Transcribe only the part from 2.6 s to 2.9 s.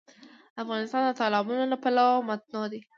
دی.